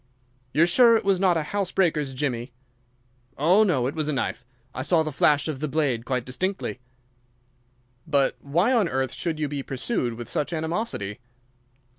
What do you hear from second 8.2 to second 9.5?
why on earth should you